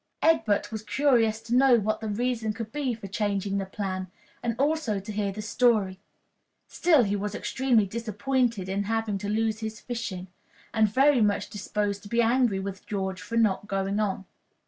[0.23, 4.09] Egbert was curious to know what the reason could be for changing the plan,
[4.41, 5.99] and also to hear the story.
[6.67, 10.25] Still he was extremely disappointed in having to lose his fishing,
[10.73, 14.25] and very much disposed to be angry with George for not going on.